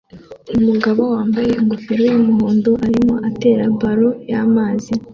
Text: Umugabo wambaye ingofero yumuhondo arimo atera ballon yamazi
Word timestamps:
Umugabo 0.57 1.01
wambaye 1.15 1.51
ingofero 1.59 2.03
yumuhondo 2.11 2.71
arimo 2.85 3.13
atera 3.29 3.63
ballon 3.79 4.15
yamazi 4.31 4.93